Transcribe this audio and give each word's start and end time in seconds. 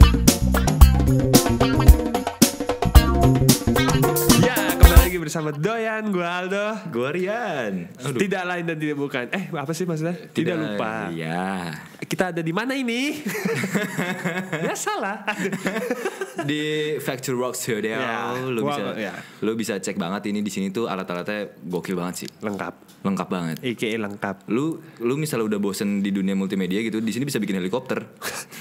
Ya, 0.00 0.31
bersama 5.22 5.48
Doyan, 5.50 6.10
gue 6.10 6.20
Aldo. 6.20 6.90
Gue 6.90 7.08
Rian. 7.12 7.86
Tidak 7.94 8.42
lain 8.42 8.64
dan 8.64 8.76
tidak 8.76 8.96
bukan. 8.96 9.30
Eh, 9.30 9.46
apa 9.48 9.70
sih 9.70 9.86
maksudnya? 9.86 10.18
Tidak, 10.26 10.50
lupa. 10.52 11.06
Iya. 11.08 11.70
Kita 12.02 12.28
ada 12.28 12.42
di 12.42 12.50
mana 12.50 12.74
ini? 12.74 13.22
ya 14.66 14.74
salah. 14.74 15.22
Di 16.42 16.62
Factory 16.98 17.36
Rock 17.36 17.54
Studio, 17.54 17.92
Ya, 17.92 18.32
lu 18.34 18.64
bisa 18.64 18.82
ya. 18.96 19.12
lu 19.38 19.52
bisa 19.52 19.76
cek 19.76 19.94
banget 19.94 20.26
ini 20.26 20.40
di 20.40 20.48
sini 20.48 20.68
tuh 20.68 20.88
alat-alatnya 20.88 21.54
gokil 21.62 21.92
banget 21.94 22.24
sih. 22.24 22.28
lengkap. 22.40 23.04
Lengkap 23.04 23.28
banget. 23.28 23.56
IKE 23.60 23.94
lengkap. 23.96 24.48
Lu 24.48 24.80
lu 24.98 25.14
misalnya 25.14 25.46
udah 25.46 25.60
bosen 25.60 26.00
di 26.00 26.08
dunia 26.08 26.32
multimedia 26.32 26.80
gitu, 26.80 26.98
di 26.98 27.12
sini 27.12 27.24
bisa 27.24 27.36
bikin 27.36 27.60
helikopter. 27.60 28.00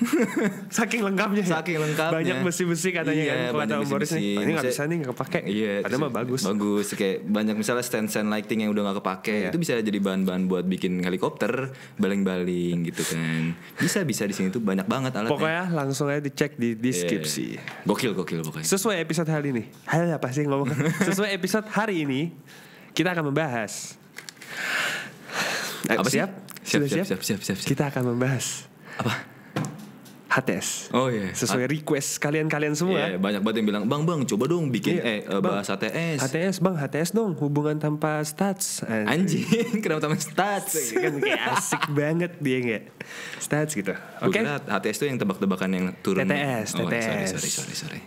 Saking 0.78 1.02
lengkapnya. 1.02 1.42
ya? 1.42 1.58
Saking 1.58 1.78
lengkapnya. 1.80 2.14
Banyak 2.14 2.38
besi-besi 2.44 2.90
katanya 2.92 3.24
Iya, 3.24 3.34
kan. 3.48 3.56
Banyak 3.58 3.78
besi-besi. 3.82 4.20
"Oh, 4.20 4.44
ini 4.44 4.52
nggak 4.52 4.52
Maksudnya- 4.62 4.72
bisa 4.76 4.84
nih 4.84 4.96
nggak 4.98 5.12
kepake. 5.16 5.40
Iya, 5.48 5.74
Padahal 5.82 6.02
mah 6.02 6.12
bagus. 6.14 6.42
Bagus 6.52 6.92
kayak 6.92 7.24
banyak 7.24 7.56
misalnya 7.56 7.82
stand-stand 7.82 8.28
lighting 8.28 8.62
yang 8.62 8.72
udah 8.72 8.90
gak 8.90 8.98
kepake 9.00 9.32
Iya. 9.32 9.50
itu 9.50 9.58
bisa 9.58 9.72
jadi 9.76 9.98
bahan-bahan 9.98 10.44
buat 10.46 10.64
bikin 10.64 11.00
helikopter 11.00 11.72
baling-baling 11.96 12.84
gitu 12.86 13.04
kan. 13.06 13.56
Bisa 13.76 14.04
bisa 14.04 14.24
di 14.24 14.34
sini 14.34 14.48
tuh 14.48 14.60
banyak 14.60 14.84
banget 14.84 15.12
alatnya. 15.14 15.32
Pokoknya 15.32 15.64
langsung 15.72 16.08
aja 16.08 16.20
dicek 16.20 16.56
di 16.56 16.74
Iya. 16.74 16.82
deskripsi. 16.82 17.46
Gokil 17.84 18.12
gokil 18.12 18.40
pokoknya. 18.42 18.68
Sesuai 18.68 19.00
episode 19.00 19.28
hari 19.28 19.52
ini. 19.52 19.64
Hal 19.86 20.12
apa 20.12 20.28
sih 20.30 20.44
ngomong? 20.44 20.68
Sesuai 21.08 21.32
episode 21.32 21.66
hari 21.70 22.04
ini 22.04 22.36
kita 22.92 23.16
akan 23.16 23.32
membahas. 23.32 23.96
Eh, 25.88 25.98
Apa 25.98 26.06
siap? 26.08 26.30
Siap, 26.62 26.86
Sudah 26.86 26.88
siap, 26.88 27.06
siap, 27.10 27.22
siap, 27.26 27.42
siap, 27.42 27.58
siap. 27.58 27.68
Kita 27.68 27.90
akan 27.90 28.14
membahas 28.14 28.70
Apa? 29.02 29.31
HTS. 30.32 30.96
Oh 30.96 31.12
iya. 31.12 31.36
Sesuai 31.36 31.68
request 31.68 32.16
kalian-kalian 32.18 32.72
semua. 32.72 33.04
Iya, 33.04 33.20
banyak 33.20 33.44
banget 33.44 33.58
yang 33.60 33.68
bilang, 33.68 33.84
"Bang, 33.84 34.08
Bang, 34.08 34.24
coba 34.24 34.48
dong 34.48 34.72
bikin 34.72 34.96
Iya. 34.96 35.04
eh 35.04 35.20
Bang, 35.28 35.60
bahas 35.60 35.68
ATS." 35.68 36.24
HTS 36.24 36.56
bang, 36.58 36.76
HTS 36.80 37.12
dong 37.12 37.36
hubungan 37.36 37.76
tanpa 37.76 38.24
stats. 38.24 38.80
Anjing, 38.88 39.44
kenapa 39.84 40.00
tambah 40.02 40.16
stats? 40.18 40.96
kan 40.96 41.20
kayak 41.20 41.42
asik 41.52 41.84
banget 41.92 42.32
dia 42.40 42.58
nggak 42.58 42.84
stats 43.38 43.76
gitu. 43.76 43.92
Oke. 44.24 44.40
kira 44.40 44.64
HTS 44.64 44.98
tuh 44.98 45.08
yang 45.12 45.20
tebak-tebakan 45.20 45.70
yang 45.70 45.86
turun. 46.00 46.24
TTS, 46.24 46.80
oh, 46.80 46.88
Sorry, 46.88 46.96
TTS. 46.96 47.28
sorry, 47.36 47.50
sorry, 47.52 47.76
sorry. 47.76 48.02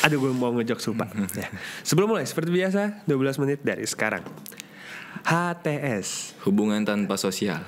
Aduh 0.00 0.16
gue 0.16 0.32
mau 0.32 0.56
ngejok 0.56 0.80
sumpah. 0.80 1.12
ya. 1.36 1.52
Sebelum 1.84 2.08
mulai 2.08 2.24
seperti 2.24 2.48
biasa 2.48 3.04
12 3.04 3.36
menit 3.36 3.60
dari 3.60 3.84
sekarang. 3.84 4.24
HTS 5.20 6.40
Hubungan 6.42 6.80
tanpa 6.82 7.20
sosial. 7.20 7.60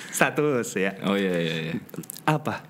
status 0.16 0.68
ya. 0.76 0.96
Oh 1.06 1.16
iya 1.16 1.34
iya 1.38 1.56
iya. 1.70 1.74
Apa? 2.26 2.64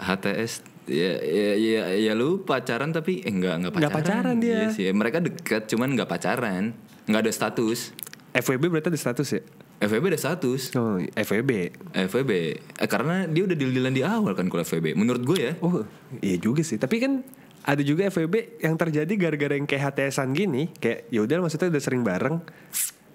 HTS 0.00 0.64
ya 0.90 1.12
ya 1.22 1.50
ya, 1.54 1.82
ya 1.94 2.12
lu 2.16 2.42
pacaran 2.42 2.90
tapi 2.90 3.22
eh, 3.22 3.30
enggak 3.30 3.54
enggak 3.60 3.72
pacaran. 3.76 3.90
Nggak 3.90 3.98
pacaran 4.00 4.36
dia. 4.40 4.56
Iya 4.56 4.68
sih, 4.72 4.86
mereka 4.90 5.18
deket 5.22 5.62
cuman 5.70 5.88
enggak 5.94 6.08
pacaran. 6.10 6.72
Enggak 7.06 7.20
ada 7.28 7.32
status. 7.32 7.94
FWB 8.30 8.62
berarti 8.70 8.88
ada 8.94 9.00
status 9.00 9.28
ya? 9.34 9.42
FVB 9.80 10.04
ada 10.12 10.20
status. 10.20 10.76
Oh, 10.76 11.00
FWB. 11.00 11.52
FVB 11.96 12.30
eh, 12.76 12.88
karena 12.88 13.24
dia 13.24 13.48
udah 13.48 13.56
deal-dealan 13.56 13.94
di 13.96 14.04
awal 14.04 14.36
kan 14.36 14.52
kalau 14.52 14.60
FVB. 14.60 14.92
Menurut 14.92 15.24
gue 15.24 15.38
ya. 15.40 15.52
Oh, 15.64 15.88
iya 16.20 16.36
juga 16.36 16.60
sih. 16.60 16.76
Tapi 16.76 17.00
kan 17.00 17.24
ada 17.64 17.80
juga 17.80 18.08
FWB 18.12 18.60
yang 18.60 18.76
terjadi 18.76 19.12
gara-gara 19.16 19.56
yang 19.56 19.64
kayak 19.64 19.92
HTSan 19.92 20.36
gini, 20.36 20.68
kayak 20.76 21.08
ya 21.08 21.24
udah 21.24 21.44
maksudnya 21.44 21.72
udah 21.72 21.82
sering 21.82 22.04
bareng. 22.04 22.44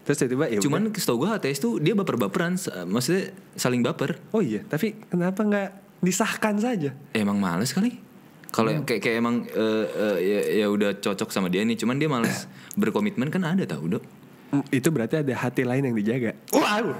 Terus 0.05 0.17
tiba-tiba 0.17 0.45
ya 0.47 0.59
Cuman 0.59 0.81
udah. 0.87 0.95
setahu 0.95 1.17
gue 1.19 1.29
HTS 1.31 1.59
tuh 1.59 1.73
dia 1.77 1.93
baper-baperan, 1.93 2.55
sa- 2.55 2.85
maksudnya 2.85 3.29
saling 3.53 3.81
baper. 3.81 4.21
oh 4.29 4.39
iya, 4.39 4.61
tapi 4.63 4.93
kenapa 5.03 5.41
nggak 5.41 5.69
disahkan 5.99 6.55
saja? 6.55 6.93
Emang 7.11 7.35
males 7.35 7.69
kali. 7.69 7.97
Kalau 8.47 8.71
Hmm. 8.71 8.85
kayak 8.85 9.01
kayak 9.01 9.15
emang 9.17 9.35
eh, 9.43 9.85
eh, 9.89 10.17
ya, 10.21 10.39
ya 10.61 10.67
udah 10.67 10.95
cocok 10.95 11.27
sama 11.27 11.49
dia 11.49 11.59
nih, 11.61 11.75
cuman 11.75 11.97
dia 11.97 12.05
males 12.05 12.45
berkomitmen 12.79 13.27
kan 13.27 13.43
ada 13.43 13.65
tau 13.65 13.83
dok. 13.83 14.05
Mm, 14.47 14.63
Itu 14.71 14.87
berarti 14.89 15.15
ada 15.17 15.33
hati 15.35 15.65
lain 15.65 15.83
yang 15.83 15.95
dijaga. 15.95 16.37
Wow. 16.53 16.93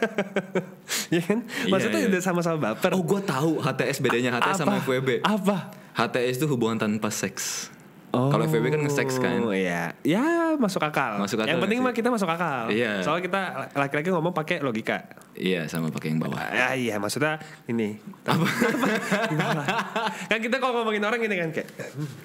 ya 1.10 1.20
kan? 1.20 1.38
Maksudnya 1.66 1.98
Iya, 1.98 2.06
iya. 2.06 2.12
udah 2.12 2.22
sama-sama 2.22 2.56
baper. 2.64 2.90
Oh 2.92 3.02
gue 3.02 3.20
tahu 3.20 3.58
HTS 3.58 3.98
bedanya 4.00 4.30
HTS 4.32 4.62
sama 4.62 4.78
Apa? 4.78 4.86
FWB. 4.86 5.10
Apa? 5.20 5.56
HTS 5.94 6.38
itu 6.38 6.46
hubungan 6.46 6.78
tanpa 6.78 7.10
seks. 7.10 7.73
Kalau 8.14 8.44
FWB 8.48 8.66
kan 8.70 8.80
nge-seks 8.86 9.14
kan. 9.20 9.38
Oh 9.44 9.54
iya. 9.54 9.94
Ya 10.06 10.54
masuk 10.56 10.82
akal. 10.82 11.18
Masuk 11.20 11.42
akal 11.42 11.50
Yang 11.50 11.60
penting 11.66 11.78
mah 11.82 11.92
kita 11.92 12.08
masuk 12.08 12.28
akal. 12.30 12.70
Iya. 12.70 13.02
Soalnya 13.02 13.24
kita 13.26 13.40
laki-laki 13.74 14.08
ngomong 14.14 14.34
pakai 14.34 14.62
logika. 14.62 15.04
Iya 15.34 15.66
sama 15.66 15.90
pakai 15.90 16.14
yang 16.14 16.22
bawah. 16.22 16.38
Ya 16.54 16.78
iya 16.78 16.94
maksudnya 17.02 17.42
ini. 17.66 17.98
Apa? 18.22 18.46
kan 20.30 20.38
kita 20.38 20.56
kalau 20.62 20.82
ngomongin 20.82 21.02
orang 21.02 21.20
ini 21.26 21.34
kan 21.34 21.50
kayak 21.50 21.68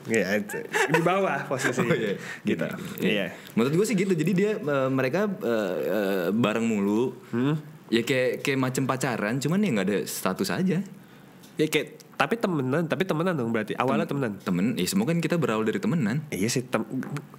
ya 0.05 0.27
di 0.94 1.01
bawah 1.01 1.50
posisi. 1.50 1.81
Oh, 1.81 1.89
iya. 1.89 2.16
Gitu. 2.45 2.67
Iya. 3.01 3.09
Iya. 3.09 3.25
Menurut 3.57 3.73
gue 3.81 3.85
sih 3.85 3.97
gitu. 3.97 4.13
Jadi 4.13 4.31
dia 4.31 4.51
eh, 4.61 4.89
mereka 4.89 5.25
eh, 5.25 6.29
bareng 6.29 6.66
mulu. 6.66 7.17
Hmm? 7.33 7.57
Ya 7.89 8.06
kayak 8.06 8.45
kayak 8.45 8.59
macem 8.61 8.85
pacaran, 8.85 9.41
cuman 9.41 9.66
ya 9.66 9.69
nggak 9.73 9.88
ada 9.89 10.00
status 10.06 10.53
aja. 10.53 10.77
Ya 11.57 11.66
kayak 11.66 12.08
tapi 12.19 12.35
temenan, 12.35 12.84
tapi 12.84 13.07
temenan 13.07 13.31
dong 13.31 13.56
berarti. 13.56 13.80
Awalnya 13.80 14.03
temenan. 14.03 14.35
Temen, 14.44 14.75
ya 14.75 14.84
semua 14.84 15.07
kan 15.07 15.24
kita 15.24 15.40
berawal 15.40 15.63
dari 15.63 15.80
temenan. 15.80 16.19
Iya 16.28 16.52
sih, 16.52 16.68
tem 16.68 16.84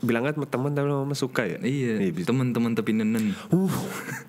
bilangnya 0.01 0.33
temen 0.49 0.73
tapi 0.73 0.89
lama 0.89 1.13
suka 1.13 1.45
ya. 1.45 1.61
Iya, 1.61 2.01
bisa. 2.09 2.33
temen-temen 2.33 2.73
tapi 2.73 2.97
nenen. 2.97 3.37
Uh, 3.53 3.69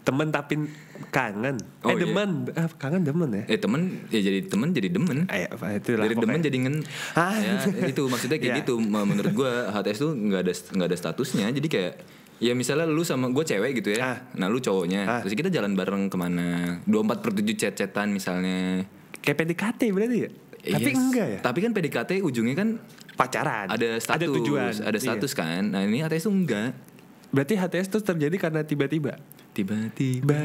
temen 0.04 0.28
tapi 0.28 0.68
kangen. 1.08 1.56
Oh, 1.88 1.90
eh 1.90 1.96
iya. 1.96 2.04
demen, 2.04 2.52
ah, 2.52 2.68
kangen 2.76 3.08
demen 3.08 3.32
ya. 3.32 3.44
Eh 3.48 3.64
temen, 3.64 4.04
ya 4.12 4.20
jadi 4.20 4.44
temen 4.44 4.76
jadi 4.76 4.92
demen. 4.92 5.24
Eh, 5.32 5.48
apa 5.48 5.72
itu 5.72 5.96
lah 5.96 6.04
dari 6.04 6.20
demen 6.20 6.44
jadi 6.44 6.58
ngen 6.68 6.76
Ah. 7.16 7.32
ya 7.40 7.56
itu 7.88 8.04
maksudnya 8.12 8.36
kayak 8.36 8.52
Iya. 8.52 8.60
gitu 8.68 8.76
menurut 8.84 9.32
gue 9.32 9.52
HTS 9.72 10.04
tuh 10.04 10.12
nggak 10.12 10.42
ada 10.44 10.52
nggak 10.52 10.88
ada 10.92 10.98
statusnya 11.00 11.48
jadi 11.48 11.68
kayak 11.72 11.94
ya 12.42 12.52
misalnya 12.52 12.90
lu 12.90 13.06
sama 13.06 13.32
gue 13.32 13.44
cewek 13.46 13.80
gitu 13.80 13.96
ya 13.96 14.04
Ah. 14.04 14.18
nah 14.36 14.52
lu 14.52 14.60
cowoknya 14.60 15.02
Ah. 15.06 15.20
terus 15.24 15.32
kita 15.32 15.48
jalan 15.48 15.72
bareng 15.72 16.12
ke 16.12 16.18
mana 16.18 16.80
24 16.84 17.24
per 17.24 17.32
7 17.32 17.56
chat-chatan 17.56 18.12
misalnya 18.12 18.84
Kayak 19.22 19.38
PDKT 19.40 19.82
berarti 19.90 20.18
ya? 20.20 20.30
Tapi 20.62 20.84
Yes. 20.84 20.98
enggak 21.00 21.28
ya? 21.28 21.40
tapi 21.42 21.58
kan 21.59 21.72
PDKT 21.72 22.12
ujungnya 22.20 22.54
kan 22.54 22.70
Pacaran. 23.12 23.66
ada 23.68 23.98
status 23.98 24.14
Ada 24.20 24.26
tujuan. 24.32 24.72
ada 24.76 24.94
Iya. 24.94 25.02
status 25.04 25.32
kan 25.32 25.62
nah 25.68 25.82
ini 25.82 26.00
HTS 26.00 26.24
tuh 26.24 26.34
enggak 26.36 26.72
Berarti 27.32 27.54
HTS 27.56 27.88
itu 27.88 27.98
terjadi 28.04 28.36
karena 28.38 28.62
tiba-tiba. 28.62 29.16
tiba-tiba 29.52 30.38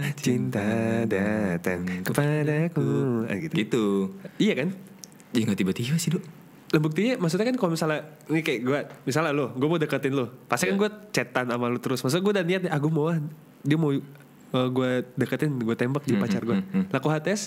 Tiba 0.00 0.10
cinta 0.16 0.64
datang 1.04 1.80
kepadaku. 2.02 2.90
Ah, 3.24 3.36
gitu. 3.38 3.54
gitu 3.54 3.84
Iya 4.36 4.54
kan? 4.56 4.68
ya 5.30 5.42
nggak 5.44 5.58
tiba-tiba 5.58 5.94
sih 5.96 6.10
dok 6.10 6.24
Lah 6.70 6.80
buktinya 6.80 7.14
maksudnya 7.16 7.46
kan 7.46 7.56
kalau 7.56 7.70
misalnya 7.72 8.00
ini 8.26 8.40
kayak 8.40 8.60
gue 8.60 8.78
misalnya 9.04 9.30
lo 9.32 9.50
gue 9.50 9.64
mau 9.64 9.76
deketin 9.76 10.12
lo 10.12 10.26
pasti 10.44 10.66
kan 10.66 10.74
Iya. 10.74 10.80
gue 10.80 10.90
chatan 11.10 11.44
sama 11.46 11.66
lo 11.66 11.78
terus 11.78 11.98
maksudnya 12.00 12.20
gue 12.20 12.32
udah 12.32 12.44
niat 12.44 12.60
nih 12.60 12.70
ah 12.70 12.78
gue 12.78 12.90
mau 12.90 13.06
dia 13.60 13.76
mau 13.76 13.90
gue 14.50 14.90
deketin 15.14 15.50
gue 15.56 15.74
tembak 15.74 16.02
jadi 16.02 16.12
Hmm, 16.12 16.24
pacar 16.24 16.42
gue 16.42 16.56
hmm, 16.56 16.70
hmm, 16.72 16.84
lah 16.88 16.98
kok 16.98 17.10
HTS 17.12 17.42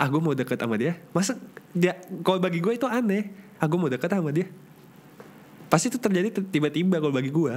ah 0.00 0.08
gue 0.08 0.20
mau 0.20 0.32
deket 0.32 0.56
sama 0.56 0.80
dia 0.80 0.96
masa 1.12 1.36
dia 1.76 1.92
kalau 2.24 2.40
bagi 2.40 2.64
gue 2.64 2.72
itu 2.72 2.88
aneh 2.88 3.28
ah 3.60 3.68
gue 3.68 3.76
mau 3.76 3.92
deket 3.92 4.08
sama 4.08 4.32
dia 4.32 4.48
pasti 5.68 5.92
itu 5.92 6.00
terjadi 6.00 6.40
tiba-tiba 6.48 6.96
kalau 6.98 7.12
bagi 7.12 7.28
gue 7.28 7.54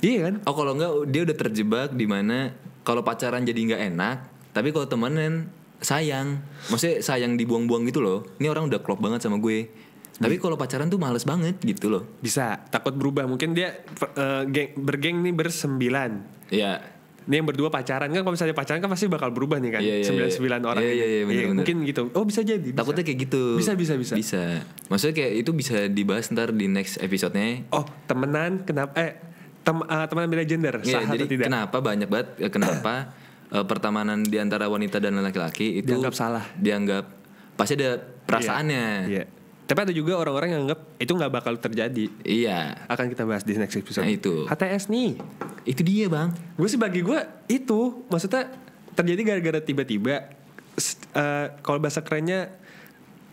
iya 0.00 0.30
kan 0.30 0.34
Oh 0.48 0.54
kalau 0.56 0.72
enggak 0.74 0.92
dia 1.12 1.20
udah 1.28 1.36
terjebak 1.36 1.88
di 1.92 2.06
mana 2.08 2.54
kalau 2.82 3.04
pacaran 3.04 3.44
jadi 3.44 3.60
nggak 3.68 3.82
enak, 3.92 4.16
tapi 4.56 4.72
kalau 4.72 4.88
temenan 4.88 5.52
sayang. 5.84 6.40
Maksudnya 6.72 7.04
sayang 7.04 7.36
dibuang-buang 7.36 7.84
gitu 7.84 8.00
loh. 8.00 8.24
Ini 8.40 8.48
orang 8.48 8.72
udah 8.72 8.80
klop 8.80 9.04
banget 9.04 9.20
sama 9.20 9.36
gue. 9.36 9.68
Tapi 10.16 10.40
kalau 10.40 10.56
pacaran 10.56 10.88
tuh 10.88 10.96
males 10.96 11.22
banget 11.22 11.60
gitu 11.62 11.92
loh. 11.92 12.02
bisa 12.18 12.58
takut 12.72 12.90
berubah 12.90 13.28
mungkin 13.28 13.54
dia 13.54 13.84
eh, 14.18 14.42
geng, 14.50 14.74
bergeng 14.82 15.22
nih 15.22 15.30
bersembilan 15.30 16.10
Iya. 16.50 16.80
Ini 17.28 17.34
yang 17.36 17.46
berdua 17.46 17.68
pacaran 17.68 18.08
kan 18.08 18.18
kalau 18.18 18.32
misalnya 18.32 18.56
pacaran 18.56 18.80
kan 18.80 18.88
pasti 18.88 19.04
bakal 19.04 19.28
berubah 19.28 19.60
nih 19.60 19.70
kan 19.70 19.80
Iya, 19.80 19.94
iya, 19.94 20.06
sembilan 20.08 20.26
iya. 20.26 20.34
sembilan 20.34 20.60
orang 20.64 20.80
Iya, 20.80 20.88
ini. 20.88 20.96
iya, 20.96 21.06
iya, 21.06 21.22
bener, 21.22 21.36
bener. 21.44 21.56
mungkin 21.60 21.76
gitu 21.84 22.02
oh 22.08 22.24
bisa 22.24 22.40
jadi 22.40 22.64
bisa. 22.64 22.78
Takutnya 22.80 23.04
kayak 23.04 23.18
gitu. 23.20 23.42
Bisa, 23.54 23.72
bisa, 23.76 23.94
bisa. 23.94 24.14
Bisa. 24.16 24.42
Maksudnya 24.88 25.14
kayak 25.14 25.32
itu 25.36 25.50
bisa 25.52 25.76
dibahas 25.86 26.24
ntar 26.28 26.50
di 26.50 26.66
next 26.66 26.96
episode-nya. 26.98 27.68
oh 27.70 27.84
temenan 28.04 28.64
kenapa 28.64 28.96
eh 28.96 29.12
tem, 29.60 29.76
eh, 29.78 30.04
temenan 30.08 30.28
beda 30.30 30.44
gender 30.44 30.74
Iya, 30.80 30.94
sah 30.94 31.02
jadi 31.06 31.20
atau 31.20 31.28
tidak 31.28 31.44
kenapa 31.46 31.76
banyak 31.78 32.08
banget 32.08 32.28
eh, 32.38 32.48
kenapa 32.48 32.94
eh, 33.54 33.64
pertemanan 33.64 34.24
di 34.24 34.36
antara 34.36 34.64
wanita 34.66 34.96
dan 34.96 35.12
laki-laki 35.18 35.78
itu 35.78 35.92
Dianggap 35.92 36.16
salah. 36.16 36.48
Dianggap 36.56 37.04
pasti 37.54 37.76
ada 37.76 38.00
perasaannya. 38.24 38.86
iya 39.06 39.24
tapi 39.68 39.84
ada 39.84 39.92
juga 39.92 40.16
orang-orang 40.16 40.48
yang 40.50 40.60
anggap 40.64 40.80
itu 40.96 41.12
nggak 41.12 41.28
bakal 41.30 41.54
terjadi 41.54 42.08
Iya. 42.24 42.88
akan 42.88 43.06
kita 43.06 43.22
bahas 43.22 43.44
di 43.44 43.52
next 43.52 43.76
episode 43.76 44.02
Nah, 44.02 44.10
itu. 44.10 44.48
HTS 44.48 44.88
nih 44.88 45.20
Itu 45.62 45.84
dia, 45.84 46.08
Bang. 46.08 46.32
gue 46.56 46.64
sih 46.64 46.80
bagi 46.80 47.04
gue 47.04 47.20
itu 47.46 48.08
maksudnya 48.08 48.48
terjadi 48.92 49.20
gara-gara 49.22 49.60
tiba-tiba 49.60 50.32
eh, 51.12 51.46
kalau 51.60 51.78
bahasa 51.78 52.00
kerennya 52.00 52.48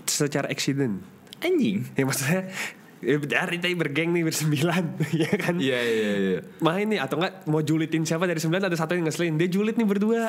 secara 0.04 0.46
accident 0.46 1.00
Anjing. 1.40 1.88
ya 1.94 2.04
maksudnya 2.04 2.52
ya 3.00 3.16
dari 3.18 3.58
tadi 3.58 3.74
bergeng 3.74 4.12
nih 4.12 4.24
bersembilan 4.24 4.84
ya 5.24 5.32
kan 5.36 5.56
Iya, 5.56 5.80
iya, 5.80 6.12
iya. 6.18 6.40
main 6.60 6.86
nih 6.86 7.00
atau 7.00 7.16
enggak 7.16 7.46
mau 7.46 7.62
julitin 7.62 8.04
siapa 8.04 8.26
dari 8.26 8.38
sembilan 8.38 8.66
ada 8.66 8.76
satu 8.76 8.92
yang 8.92 9.06
ngeselin 9.06 9.36
dia 9.36 9.48
julit 9.48 9.76
nih 9.76 9.86
berdua 9.86 10.28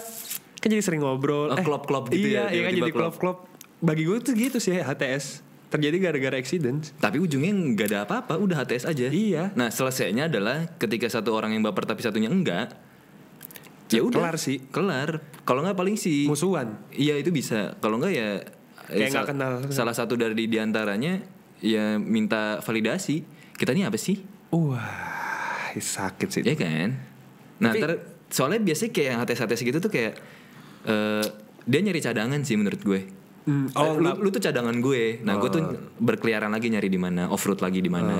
kan 0.56 0.68
jadi 0.68 0.82
sering 0.82 1.00
ngobrol. 1.00 1.52
Oh, 1.52 1.58
klop-klop 1.58 2.08
gitu 2.08 2.26
iya, 2.26 2.48
ya, 2.48 2.52
Iya 2.52 2.62
kan 2.64 2.72
tiba-tiba 2.72 2.80
jadi 2.80 2.92
klop-klop. 2.96 3.36
Bagi 3.76 4.02
gue 4.02 4.16
tuh 4.18 4.32
gitu 4.32 4.56
sih 4.56 4.74
HTS. 4.74 5.45
Terjadi 5.66 5.96
gara-gara 5.98 6.36
accident. 6.38 6.94
Tapi 7.02 7.18
ujungnya 7.18 7.50
nggak 7.50 7.88
ada 7.90 7.98
apa-apa, 8.06 8.38
udah 8.38 8.62
HTS 8.62 8.86
aja. 8.86 9.10
Iya. 9.10 9.50
Nah 9.58 9.68
selesainya 9.68 10.30
adalah 10.30 10.70
ketika 10.78 11.10
satu 11.10 11.34
orang 11.34 11.58
yang 11.58 11.66
baper 11.66 11.84
tapi 11.86 12.06
satunya 12.06 12.30
enggak. 12.30 12.78
Ya 13.90 14.02
udah. 14.02 14.18
Kelar 14.18 14.36
sih. 14.38 14.62
Kelar. 14.70 15.22
Kalau 15.46 15.62
nggak 15.62 15.78
paling 15.78 15.98
sih. 15.98 16.26
Musuhan. 16.26 16.78
Iya 16.94 17.18
itu 17.18 17.30
bisa. 17.30 17.74
Kalau 17.78 17.98
nggak 17.98 18.12
ya. 18.14 18.30
Kayak 18.86 19.02
eh, 19.02 19.10
nggak 19.10 19.28
kenal. 19.34 19.52
Salah 19.74 19.94
satu 19.94 20.14
dari 20.14 20.46
di 20.46 20.58
antaranya 20.58 21.18
ya 21.62 21.98
minta 21.98 22.62
validasi. 22.62 23.22
Kita 23.56 23.74
ini 23.74 23.86
apa 23.86 23.98
sih? 23.98 24.20
Wah, 24.54 25.74
sakit 25.74 26.28
sih. 26.30 26.42
Ya 26.46 26.54
kan. 26.54 26.94
Nah 27.58 27.72
Tapi- 27.74 27.80
ntar 27.82 27.92
soalnya 28.30 28.58
biasanya 28.62 28.90
kayak 28.90 29.06
yang 29.06 29.18
HTS 29.22 29.40
HTS 29.46 29.62
gitu 29.62 29.78
tuh 29.78 29.90
kayak 29.90 30.14
eh 30.86 31.26
dia 31.66 31.80
nyari 31.82 31.98
cadangan 31.98 32.40
sih 32.46 32.54
menurut 32.54 32.78
gue. 32.82 33.00
Hmm, 33.46 33.70
Oh, 33.78 33.94
oh, 33.94 34.02
lu, 34.02 34.26
lu 34.26 34.28
tuh 34.28 34.42
cadangan 34.42 34.74
gue. 34.74 35.22
Nah, 35.22 35.38
gue 35.38 35.46
tuh 35.48 35.62
berkeliaran 35.96 36.50
lagi 36.50 36.66
nyari 36.66 36.90
di 36.90 36.98
mana, 36.98 37.30
off 37.30 37.46
road 37.46 37.62
lagi 37.62 37.78
di 37.78 37.86
mana. 37.86 38.14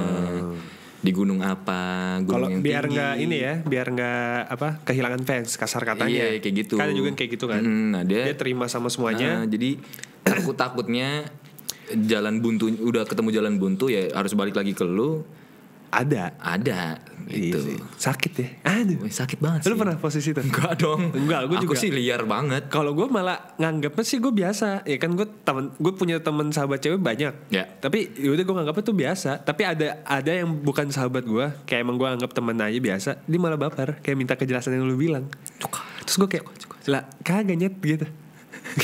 Di 0.96 1.10
gunung 1.10 1.38
apa, 1.38 2.18
gunung 2.22 2.30
Kalau 2.30 2.48
yang 2.50 2.62
biar 2.62 2.84
nggak 2.86 3.14
ini 3.20 3.36
ya, 3.38 3.54
biar 3.60 3.86
nggak 3.90 4.30
apa 4.48 4.68
kehilangan 4.82 5.22
fans 5.22 5.54
kasar 5.54 5.82
katanya. 5.82 6.30
Iya, 6.30 6.38
kayak 6.38 6.54
gitu. 6.62 6.74
Kan 6.78 6.94
juga 6.94 7.10
kayak 7.12 7.30
gitu 7.36 7.46
kan. 7.46 7.62
Mm, 7.62 7.86
nah, 7.90 8.02
dia- 8.02 8.34
terima 8.34 8.66
sama 8.66 8.86
semuanya. 8.86 9.42
Nah, 9.42 9.46
jadi 9.46 9.78
takut-takutnya 10.22 11.26
jalan 11.94 12.42
buntu 12.42 12.70
udah 12.72 13.06
ketemu 13.06 13.28
jalan 13.30 13.54
buntu 13.58 13.86
ya 13.86 14.10
harus 14.10 14.34
balik 14.34 14.54
lagi 14.54 14.74
ke 14.74 14.82
lu. 14.82 15.22
Ada. 15.96 16.24
Ada 16.36 16.80
gitu. 17.26 17.58
Iya 17.58 17.58
sih. 17.58 17.76
Sakit 17.98 18.32
ya. 18.38 18.46
Aduh. 18.62 18.98
Sakit 19.10 19.38
banget 19.42 19.66
Lu 19.66 19.74
sih. 19.74 19.80
pernah 19.82 19.96
posisi 19.98 20.28
itu? 20.30 20.40
Enggak 20.40 20.72
dong. 20.78 21.10
Enggak, 21.10 21.40
gua 21.50 21.56
Aku 21.58 21.74
juga. 21.74 21.82
sih 21.82 21.90
liar 21.90 22.22
banget. 22.22 22.70
Kalau 22.70 22.94
gue 22.94 23.06
malah 23.10 23.54
nganggapnya 23.58 24.04
sih 24.06 24.18
gue 24.22 24.32
biasa. 24.32 24.86
Ya 24.86 24.96
kan 25.02 25.18
gue 25.18 25.26
temen, 25.42 25.74
gue 25.74 25.92
punya 25.94 26.22
temen 26.22 26.54
sahabat 26.54 26.78
cewek 26.78 27.02
banyak. 27.02 27.34
Ya. 27.50 27.64
Tapi 27.66 28.14
yaudah 28.14 28.44
gue 28.46 28.54
nganggapnya 28.62 28.84
tuh 28.86 28.96
biasa. 28.96 29.30
Tapi 29.42 29.62
ada 29.66 29.88
ada 30.06 30.32
yang 30.32 30.48
bukan 30.62 30.86
sahabat 30.94 31.26
gue. 31.26 31.46
Kayak 31.66 31.80
emang 31.82 31.96
gue 31.98 32.08
anggap 32.08 32.30
temen 32.30 32.56
aja 32.62 32.78
biasa. 32.78 33.10
Dia 33.26 33.38
malah 33.42 33.58
baper. 33.58 33.98
Kayak 34.00 34.16
minta 34.16 34.34
kejelasan 34.38 34.78
yang 34.78 34.86
lu 34.86 34.94
bilang. 34.94 35.26
Terus 36.06 36.16
gue 36.22 36.28
kayak, 36.30 36.44
lah 36.86 37.02
kagak 37.26 37.58
nyet 37.58 37.74
gitu. 37.82 38.06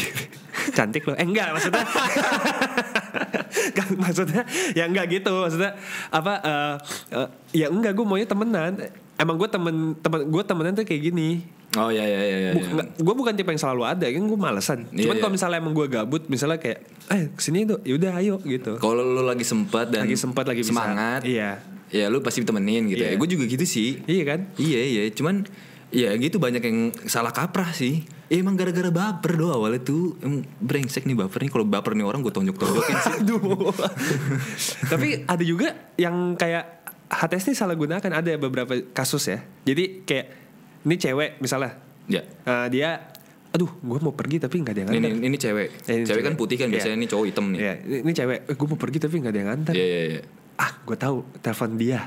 Cantik 0.76 1.06
loh. 1.06 1.14
Eh 1.14 1.26
enggak 1.26 1.55
maksudnya. 1.55 1.87
Kan, 3.76 3.88
maksudnya 3.97 4.43
ya 4.73 4.85
enggak 4.85 5.06
gitu. 5.11 5.32
Maksudnya 5.32 5.76
apa? 6.09 6.32
eh, 6.43 6.75
eh, 7.14 7.29
ya 7.55 7.67
enggak 7.69 7.93
gue 7.93 8.05
maunya 8.05 8.25
temenan. 8.25 8.73
Emang 9.14 9.37
gue 9.37 9.47
temen 9.47 9.94
temen 9.99 10.20
gue 10.25 10.43
temenan 10.43 10.73
tuh 10.73 10.85
kayak 10.85 11.03
gini. 11.05 11.44
Oh 11.73 11.88
ya 11.88 12.05
ya 12.05 12.20
ya 12.20 12.37
ya. 12.38 12.50
Buk, 12.53 12.64
ya. 12.69 12.85
gue 13.00 13.14
bukan 13.17 13.32
tipe 13.32 13.49
yang 13.49 13.56
selalu 13.56 13.82
ada, 13.88 14.05
kan 14.05 14.23
gue 14.23 14.37
malesan. 14.37 14.79
Iya, 14.93 15.09
Cuman 15.09 15.14
iya. 15.17 15.23
kalau 15.25 15.32
misalnya 15.32 15.56
emang 15.56 15.73
gue 15.73 15.87
gabut, 15.88 16.23
misalnya 16.29 16.61
kayak, 16.61 16.85
eh 17.09 17.32
ke 17.32 17.41
sini 17.41 17.64
tuh, 17.64 17.81
yaudah 17.81 18.12
ayo 18.20 18.37
gitu. 18.44 18.76
Kalau 18.76 19.00
lu 19.00 19.25
lagi 19.25 19.41
sempat 19.41 19.88
dan 19.88 20.05
Lagi 20.05 20.20
sempat, 20.20 20.44
lagi 20.44 20.61
bisa. 20.61 20.69
semangat, 20.69 21.25
Iya. 21.25 21.64
ya 21.88 22.12
lu 22.12 22.20
pasti 22.20 22.44
temenin 22.44 22.93
gitu 22.93 23.00
Iya. 23.00 23.17
ya. 23.17 23.17
Gue 23.17 23.25
juga 23.25 23.49
gitu 23.49 23.64
sih. 23.64 24.05
Iya 24.05 24.25
kan? 24.29 24.41
Iya 24.61 24.81
iya, 24.85 25.03
cuman 25.17 25.49
ya 25.92 26.10
gitu 26.16 26.36
banyak 26.36 26.58
yang 26.58 26.78
salah 27.04 27.30
kaprah 27.30 27.70
sih. 27.70 28.02
Ya, 28.26 28.40
emang 28.40 28.56
gara-gara 28.56 28.88
baper 28.88 29.36
doang 29.36 29.52
awalnya 29.54 29.78
tuh 29.78 30.16
emang 30.18 30.40
brengsek 30.56 31.04
nih 31.04 31.14
baper 31.14 31.44
nih. 31.44 31.50
Kalau 31.50 31.64
baper 31.64 31.92
nih 31.92 32.02
orang 32.02 32.20
gue 32.20 32.32
tonjok-tonjokin 32.32 32.96
sih. 32.98 33.12
Aduh. 33.20 33.70
Tapi 34.82 35.22
ada 35.22 35.44
juga 35.44 35.68
yang 35.94 36.34
kayak 36.34 36.80
HTS 37.06 37.44
ini 37.46 37.54
salah 37.54 37.76
gunakan. 37.76 38.08
Ada 38.10 38.36
beberapa 38.36 38.72
kasus 38.90 39.28
ya. 39.28 39.44
Jadi 39.62 40.00
kayak 40.02 40.26
ini 40.82 40.96
cewek 40.96 41.30
misalnya, 41.38 41.76
Ya. 42.04 42.24
eh, 42.24 42.66
dia, 42.68 43.12
aduh, 43.48 43.70
gue 43.70 43.98
mau 44.00 44.10
pergi 44.10 44.40
tapi 44.40 44.58
nggak 44.58 44.72
ada 44.72 44.80
yang 44.80 44.88
Ini, 44.88 44.98
nganter. 44.98 45.12
ini, 45.14 45.26
ini 45.28 45.36
cewek. 45.38 45.68
Eh, 45.86 45.94
ini 45.94 46.04
cewek 46.04 46.22
kan 46.24 46.34
putih 46.34 46.56
kan 46.56 46.66
Iya. 46.66 46.74
biasanya 46.74 46.96
ini 46.96 47.06
cowok 47.06 47.24
hitam 47.28 47.46
nih. 47.52 47.58
Iya, 47.60 47.74
ini 47.84 47.96
ini 48.00 48.12
cewek, 48.12 48.38
eh, 48.42 48.54
gue 48.56 48.66
mau 48.66 48.80
pergi 48.80 48.98
tapi 48.98 49.14
nggak 49.20 49.30
ada 49.30 49.38
yang 49.38 49.50
nganter. 49.52 49.74
Iya 49.76 49.86
iya 49.86 50.02
iya. 50.08 50.22
Ah, 50.56 50.72
gue 50.80 50.96
tahu, 50.96 51.16
telepon 51.38 51.76
dia. 51.76 52.00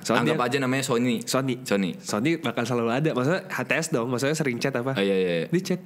Soalnya 0.00 0.34
Anggap 0.34 0.46
aja 0.46 0.56
namanya 0.62 0.84
Sony. 0.84 1.22
Sony. 1.24 1.60
Sony. 1.62 1.90
Sony 1.98 2.38
bakal 2.38 2.62
selalu 2.64 2.90
ada. 2.92 3.10
Maksudnya 3.10 3.42
HTS 3.48 3.86
dong, 3.90 4.06
maksudnya 4.08 4.36
sering 4.36 4.56
chat 4.58 4.74
apa? 4.74 4.94
Oh, 4.94 5.02
iya 5.02 5.16
iya. 5.16 5.32
iya. 5.42 5.46
Di 5.50 5.60
chat. 5.60 5.80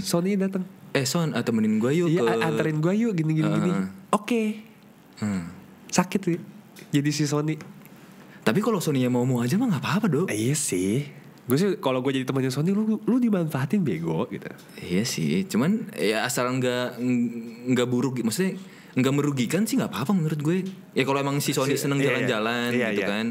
Sony 0.00 0.38
datang. 0.38 0.62
Eh 0.92 1.02
Son, 1.02 1.32
ah, 1.32 1.42
temenin 1.42 1.80
gue 1.80 1.90
yuk 1.90 2.06
Iya, 2.06 2.22
ke. 2.22 2.34
anterin 2.38 2.78
gue 2.78 2.92
yuk 2.94 3.12
gini 3.16 3.32
gini 3.34 3.48
gini. 3.50 3.70
Heeh. 3.72 3.86
Oke. 4.12 4.42
Hmm. 5.18 5.50
Sakit 5.88 6.20
sih. 6.22 6.38
Jadi 6.92 7.10
si 7.10 7.24
Sony. 7.26 7.56
Tapi 8.42 8.58
kalau 8.60 8.78
Sony 8.78 9.02
mau 9.06 9.24
mau 9.24 9.42
aja 9.42 9.58
mah 9.58 9.72
nggak 9.72 9.82
apa-apa 9.82 10.06
dong. 10.06 10.26
Eh, 10.30 10.50
iya 10.50 10.54
sih. 10.54 11.02
Gue 11.42 11.58
sih 11.58 11.74
kalau 11.82 11.98
gue 12.00 12.14
jadi 12.14 12.22
temannya 12.22 12.54
Sony 12.54 12.70
lu 12.70 13.02
lu 13.02 13.16
dimanfaatin 13.18 13.82
bego 13.82 14.30
gitu. 14.30 14.46
Iya 14.78 15.02
sih, 15.02 15.42
cuman 15.50 15.90
ya 15.98 16.22
asal 16.22 16.46
nggak 16.54 17.02
nggak 17.74 17.88
buruk, 17.90 18.22
maksudnya 18.22 18.54
nggak 18.92 19.14
merugikan 19.14 19.62
sih 19.62 19.76
nggak 19.76 19.88
apa-apa 19.88 20.12
menurut 20.12 20.38
gue. 20.38 20.58
Ya 20.92 21.02
kalau 21.02 21.18
emang 21.18 21.38
si 21.38 21.50
Sony 21.50 21.74
Si- 21.74 21.82
seneng 21.82 21.96
iya, 21.96 22.12
iya. 22.12 22.28
jalan-jalan 22.28 22.68
Iya, 22.70 22.88
gitu 22.90 23.00
iya. 23.00 23.08
kan. 23.08 23.26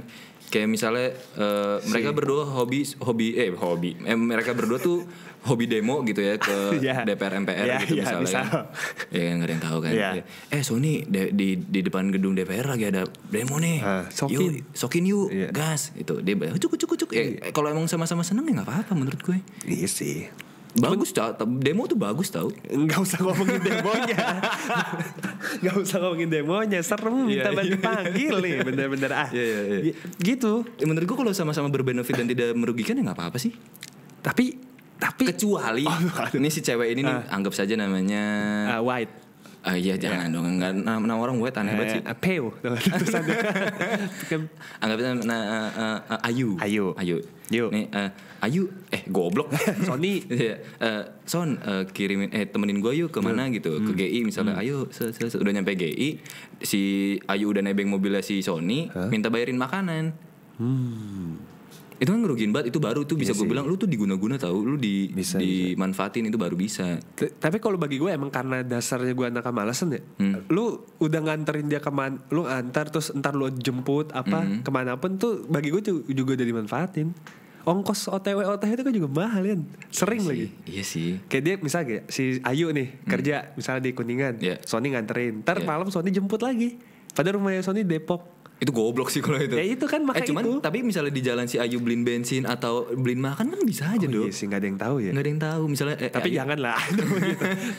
Kayak 0.48 0.68
misalnya 0.68 1.08
eh, 1.38 1.78
mereka 1.86 2.12
berdua 2.12 2.44
hobi 2.46 2.84
hobi 3.00 3.28
eh 3.36 3.50
hobi 3.52 3.96
eh, 4.02 4.14
mereka 4.14 4.52
berdua 4.52 4.76
tuh 4.78 5.08
hobi 5.42 5.64
demo 5.66 6.04
gitu 6.04 6.20
ya 6.20 6.36
ke 6.36 6.52
Iya. 6.84 7.02
DPR 7.02 7.40
MPR 7.40 7.64
Iya, 7.64 7.78
gitu 7.80 7.94
iya, 7.94 8.04
misalnya. 8.04 8.22
misal. 8.22 8.46
Ya 9.08 9.22
kan 9.22 9.34
nggak 9.34 9.48
ada 9.48 9.54
yang 9.54 9.64
tahu 9.64 9.78
kan. 9.80 9.92
Iya. 9.92 10.10
Ya. 10.14 10.24
Eh 10.50 10.62
Sony 10.62 10.94
de- 11.04 11.32
di 11.32 11.50
di 11.56 11.80
depan 11.80 12.10
gedung 12.10 12.34
DPR 12.34 12.68
lagi 12.68 12.86
ada 12.86 13.02
demo 13.26 13.56
nih. 13.58 13.78
Ah, 13.80 14.04
sokin. 14.08 14.38
Yuk, 14.52 14.76
sokin 14.76 15.06
yuk, 15.08 15.30
Iya. 15.30 15.48
gas. 15.52 15.96
Itu 15.96 16.20
dia 16.20 16.36
bilang, 16.36 16.58
cukup 16.58 16.78
cukup 16.80 16.98
cukup. 17.00 17.14
Eh, 17.14 17.28
kalau 17.50 17.70
emang 17.70 17.86
sama-sama 17.86 18.22
seneng 18.22 18.44
ya 18.44 18.54
nggak 18.56 18.68
apa-apa 18.68 18.92
menurut 18.92 19.22
gue. 19.22 19.40
Iya 19.64 19.88
sih. 19.88 20.28
Bagus 20.72 21.12
tau, 21.12 21.32
demo 21.58 21.84
tuh 21.84 22.00
bagus 22.00 22.32
tau. 22.32 22.48
Enggak 22.66 23.04
usah 23.04 23.20
ngomongin 23.20 23.60
demonya. 23.60 24.24
Enggak 25.60 25.76
usah 25.78 25.98
ngomongin 26.00 26.30
demonya. 26.30 26.80
Serem 26.80 27.28
minta 27.28 27.52
Iya, 27.52 27.58
bantu 27.60 27.76
iya. 27.76 27.84
panggil 27.84 28.34
nih. 28.40 28.54
Bener-bener 28.64 29.12
ah. 29.12 29.28
Iya, 29.30 29.44
iya. 29.44 29.80
Gi- 29.84 29.96
Gitu. 30.18 30.54
Ya, 30.78 30.86
menurut 30.86 31.06
gua 31.06 31.18
kalau 31.20 31.34
sama-sama 31.34 31.68
berbenefit 31.68 32.16
dan 32.16 32.24
tidak 32.24 32.56
merugikan 32.56 32.96
ya 32.96 33.04
nggak 33.04 33.18
apa-apa 33.18 33.36
sih. 33.36 33.52
Tapi 34.22 34.56
tapi 34.96 35.24
Kecuali 35.28 35.84
ini 36.32 36.48
si 36.48 36.62
cewek 36.62 36.94
ini 36.94 37.02
nih 37.02 37.18
anggap 37.28 37.52
saja 37.52 37.74
namanya 37.74 38.24
ah, 38.70 38.82
white. 38.82 39.31
Ah 39.62 39.74
iya 39.74 39.94
jangan 39.94 40.28
dong 40.28 40.58
enggak 40.58 40.74
nama, 40.74 40.98
nama 40.98 41.18
orang 41.18 41.38
white 41.38 41.54
aneh 41.54 41.74
banget 41.74 41.94
sih. 41.94 42.02
Eh. 42.02 42.18
Tulisannya. 42.98 43.38
Kan 44.26 44.42
Anggap 44.80 44.98
aja 44.98 45.10
nah, 45.22 45.42
eh, 45.70 45.70
eh, 46.10 46.28
Ayu. 46.28 46.58
Ayu. 46.58 46.86
Ayu. 46.96 47.18
Yuk. 47.48 47.70
Nih 47.70 47.86
eh, 47.88 48.10
Ayu 48.42 48.64
eh 48.90 49.06
goblok. 49.06 49.54
Sony. 49.86 50.26
Iya, 50.26 50.56
eh, 50.58 51.04
Son 51.24 51.56
eh, 51.56 51.86
kirimin 51.88 52.32
eh 52.32 52.46
temenin 52.46 52.80
gue 52.80 52.94
yuk 52.98 53.10
ke 53.10 53.20
mana 53.20 53.48
gitu 53.50 53.78
ke 53.82 53.94
GI 53.94 54.24
misalnya 54.24 54.58
ayo 54.58 54.90
se- 54.90 55.12
se- 55.12 55.28
se- 55.28 55.38
udah 55.38 55.52
nyampe 55.52 55.72
GI 55.72 56.18
si 56.60 56.82
Ayu 57.24 57.50
udah 57.50 57.62
nebeng 57.62 57.86
mobilnya 57.86 58.20
si 58.20 58.42
Sony 58.42 58.90
minta 59.08 59.30
bayarin 59.30 59.56
makanan 59.56 60.18
itu 62.02 62.10
kan 62.10 62.18
ngerugiin 62.18 62.50
banget 62.50 62.74
itu 62.74 62.82
baru 62.82 63.06
tuh 63.06 63.14
bisa 63.14 63.30
gue 63.30 63.46
bilang 63.46 63.64
lu 63.64 63.78
tuh 63.78 63.86
diguna-guna 63.86 64.34
tahu 64.36 64.66
lu 64.66 64.76
di 64.76 65.06
Bisa, 65.08 65.38
dimanfaatin 65.38 66.26
itu 66.26 66.36
baru 66.36 66.54
bisa 66.54 66.98
T- 67.14 67.30
Tapi 67.32 67.58
kalau 67.58 67.78
bagi 67.78 67.96
gue 67.96 68.10
emang 68.10 68.28
karena 68.28 68.60
dasarnya 68.62 69.14
gue 69.14 69.28
anak 69.28 69.46
malesan 69.48 69.94
ya. 69.94 70.02
Hmm. 70.18 70.42
Lu 70.48 70.66
udah 70.98 71.20
nganterin 71.22 71.68
dia 71.68 71.78
ke 71.78 71.88
mana, 71.88 72.18
lu 72.28 72.44
antar 72.44 72.90
terus 72.90 73.14
ntar 73.14 73.32
lu 73.32 73.46
jemput 73.52 74.10
apa 74.12 74.42
Hmm. 74.42 74.60
ke 74.60 74.70
mana 74.70 74.98
pun 74.98 75.16
tuh 75.16 75.46
bagi 75.46 75.70
gue 75.70 75.80
tuh 75.80 75.98
juga 76.08 76.34
udah 76.34 76.48
dimanfaatin. 76.48 77.14
Ongkos 77.62 78.10
OTW 78.10 78.42
OTW 78.50 78.74
itu 78.74 78.82
kan 78.82 78.94
juga 78.96 79.06
mahal 79.08 79.44
kan. 79.46 79.62
Sering 79.88 80.26
lagi. 80.26 80.50
iya 80.66 80.82
sih 80.82 81.22
Kayak 81.24 81.44
dia 81.44 81.56
misalnya 81.60 81.86
kayak 81.88 82.04
si 82.08 82.24
Ayu 82.42 82.74
nih 82.74 82.98
kerja 83.06 83.54
misalnya 83.54 83.82
di 83.84 83.92
Kuningan, 83.94 84.42
Iya. 84.42 84.58
Sony 84.62 84.90
nganterin, 84.90 85.46
ntar 85.46 85.62
Iya. 85.62 85.70
malam 85.70 85.86
Sony 85.88 86.10
jemput 86.10 86.42
lagi. 86.42 86.82
Padahal 87.12 87.38
rumahnya 87.38 87.62
Sony 87.62 87.86
Depok. 87.86 88.41
Itu 88.62 88.70
goblok 88.70 89.10
sih 89.10 89.20
kalau 89.20 89.36
itu 89.36 89.52
Ya 89.52 89.66
itu 89.66 89.82
kan, 89.84 90.00
eh 90.00 90.06
makanya 90.06 90.28
cuman 90.28 90.44
itu. 90.46 90.54
tapi 90.62 90.78
misalnya 90.82 91.10
di 91.10 91.20
jalan 91.20 91.46
si 91.46 91.58
Ayu 91.58 91.82
beliin 91.82 92.02
bensin 92.02 92.46
atau 92.46 92.86
beliin 92.88 93.18
makan 93.18 93.50
kan 93.50 93.60
bisa 93.60 93.90
aja 93.90 94.06
Oh 94.06 94.14
dong 94.14 94.30
iya 94.30 94.32
sih 94.32 94.46
nggak 94.46 94.60
ada 94.60 94.68
yang 94.68 94.78
tahu 94.80 94.96
ya. 95.00 95.10
nggak 95.10 95.24
ada 95.24 95.32
yang 95.32 95.42
tahu 95.42 95.62
misalnya 95.66 95.96
eh, 95.98 96.12
Tapi 96.12 96.28
Ayu- 96.28 96.38
jangan 96.38 96.58
lah 96.60 96.78
gitu. 96.90 97.04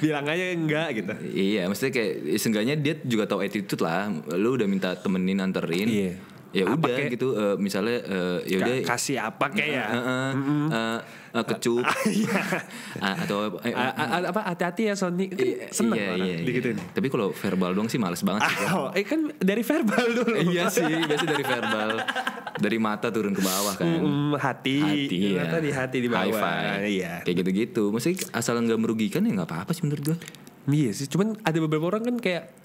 Bilang 0.00 0.26
aja 0.26 0.44
enggak 0.52 0.88
gitu. 0.92 1.12
Iya, 1.24 1.62
maksudnya 1.64 1.92
kayak 1.92 2.12
ya, 2.24 2.36
seenggaknya 2.36 2.74
dia 2.76 2.94
juga 3.00 3.24
tahu 3.24 3.40
attitude 3.40 3.78
lah. 3.78 4.10
Lu 4.34 4.52
udah 4.52 4.66
minta 4.66 4.90
temenin 4.92 5.38
anterin. 5.38 5.86
Iya. 5.86 6.12
Ya 6.52 6.68
Apa 6.68 6.84
udah 6.84 6.96
kek? 6.98 7.08
gitu 7.10 7.28
eh, 7.32 7.56
misalnya 7.56 7.96
eh, 7.98 8.38
ya 8.46 8.56
udah 8.58 8.74
Ka- 8.78 8.88
kasih 8.92 9.16
apa 9.18 9.46
kayak 9.48 9.72
ya. 9.72 9.84
Eh, 9.84 9.96
eh, 9.96 10.30
eh, 10.68 10.98
eh, 11.32 11.44
kecup 11.46 11.84
Ah, 13.00 13.14
atau 13.24 13.56
eh, 13.58 13.72
A- 13.72 13.96
a- 13.96 14.28
apa 14.28 14.40
hati-hati 14.46 14.82
ya 14.84 14.94
Sony 14.94 15.26
kan 15.26 15.40
iya, 15.40 15.66
seneng 15.66 15.96
iya, 15.96 16.08
orang 16.10 16.18
iya, 16.22 16.34
iya. 16.34 16.44
digituin. 16.44 16.76
Tapi 16.86 17.06
kalau 17.08 17.32
verbal 17.32 17.72
doang 17.72 17.88
sih 17.88 17.96
males 17.96 18.20
banget 18.20 18.44
sih. 18.46 18.68
Oh, 18.68 18.92
eh 18.92 19.00
kan 19.00 19.32
dari 19.34 19.62
verbal 19.62 20.06
dulu. 20.14 20.36
iya 20.46 20.68
sih, 20.68 20.84
biasa 20.84 21.24
dari 21.24 21.40
verbal. 21.42 21.90
Dari 22.52 22.76
mata 22.76 23.08
turun 23.08 23.32
ke 23.32 23.40
bawah 23.40 23.74
kan. 23.74 23.88
Mm, 23.88 24.36
hati, 24.36 24.76
Hati 24.78 25.16
ya. 25.32 25.42
Ternyata 25.42 25.56
di 25.58 25.70
hati 25.72 25.96
di 25.98 26.08
bawah. 26.08 26.20
High 26.22 26.36
five. 26.36 26.80
Iya. 26.86 27.14
Kayak 27.24 27.36
gitu-gitu. 27.38 27.82
Maksudnya 27.88 28.28
asal 28.30 28.60
nggak 28.60 28.76
merugikan 28.76 29.24
ya 29.24 29.32
nggak 29.32 29.48
apa-apa 29.48 29.72
sih 29.72 29.82
menurut 29.82 30.04
gue. 30.04 30.18
Iya 30.62 30.94
sih, 30.94 31.08
cuman 31.08 31.42
ada 31.42 31.58
beberapa 31.58 31.88
orang 31.88 32.04
kan 32.04 32.16
kayak 32.20 32.61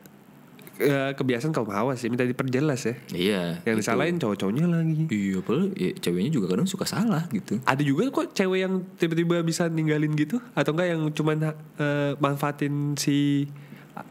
eh, 0.79 1.11
kebiasaan 1.13 1.53
kaum 1.53 1.69
hawa 1.69 1.93
sih 1.97 2.07
minta 2.09 2.23
diperjelas 2.23 2.81
ya. 2.85 2.95
Iya. 3.13 3.41
Yang 3.65 3.75
itu. 3.75 3.81
disalahin 3.83 4.15
cowok-cowoknya 4.17 4.65
lagi. 4.69 5.03
Iya, 5.09 5.37
padahal 5.41 5.67
ya, 5.73 5.91
ceweknya 5.97 6.31
juga 6.31 6.47
kadang 6.53 6.67
suka 6.69 6.85
salah 6.85 7.25
gitu. 7.29 7.59
Ada 7.65 7.81
juga 7.81 8.09
kok 8.09 8.33
cewek 8.33 8.59
yang 8.61 8.73
tiba-tiba 8.97 9.41
bisa 9.41 9.67
ninggalin 9.67 10.13
gitu 10.13 10.37
atau 10.53 10.71
enggak 10.73 10.87
yang 10.93 11.01
cuman 11.13 11.35
eh, 11.77 12.11
manfaatin 12.17 12.97
si 12.97 13.47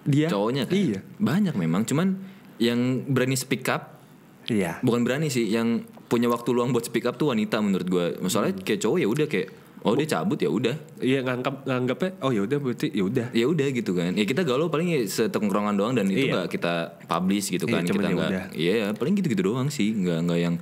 dia 0.02 0.26
Cowoknya 0.26 0.66
kan. 0.66 0.74
Iya. 0.74 1.00
Banyak 1.18 1.54
memang, 1.54 1.86
cuman 1.86 2.18
yang 2.58 3.04
berani 3.06 3.36
speak 3.38 3.68
up 3.70 3.98
Iya. 4.46 4.78
bukan 4.82 5.02
berani 5.02 5.26
sih, 5.26 5.50
yang 5.50 5.82
punya 6.06 6.30
waktu 6.30 6.54
luang 6.54 6.70
buat 6.70 6.86
speak 6.86 7.06
up 7.06 7.18
tuh 7.18 7.34
wanita 7.34 7.58
menurut 7.58 7.86
gue. 7.90 8.06
Masalahnya 8.22 8.62
kayak 8.62 8.78
cowok 8.78 8.98
ya 9.02 9.08
udah 9.10 9.26
kayak 9.26 9.48
oh 9.86 9.94
dia 9.94 10.08
cabut 10.10 10.34
ya 10.34 10.50
udah. 10.50 10.74
Iya 10.98 11.22
nganggap 11.22 11.62
nganggapnya 11.62 12.10
oh 12.20 12.30
ya 12.30 12.42
udah 12.42 12.58
berarti 12.58 12.90
ya 12.90 13.02
udah. 13.02 13.26
Ya 13.30 13.46
udah 13.46 13.66
gitu 13.70 13.92
kan. 13.92 14.12
Ya 14.12 14.24
kita 14.24 14.42
galau 14.42 14.66
paling 14.66 14.88
ya 14.88 15.00
setengkrongan 15.00 15.72
doang 15.72 15.94
dan 15.94 16.06
itu 16.06 16.26
Iya. 16.26 16.32
nggak 16.36 16.48
kita 16.50 16.74
publish 17.04 17.46
gitu 17.48 17.64
Iya, 17.64 17.72
kan. 17.72 17.82
cuman 17.84 17.94
kita 17.96 18.02
ya 18.04 18.16
nggak. 18.16 18.46
Iya, 18.52 18.74
paling 18.92 19.14
gitu-gitu 19.14 19.42
doang 19.44 19.68
sih. 19.68 19.94
nggak 19.94 20.18
nggak 20.22 20.40
yang 20.40 20.54